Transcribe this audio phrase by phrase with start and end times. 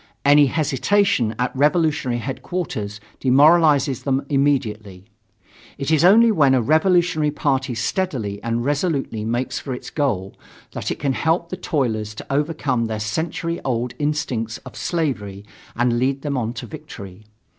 [0.25, 5.05] Any hesitation at revolutionary headquarters demoralizes them immediately.
[5.77, 10.33] It is only when a revolutionary party steadily and resolutely makes for its goal,
[10.71, 15.45] that it can help the toilers to overcome their century old instincts of slavery
[15.75, 17.25] and lead them on to victory.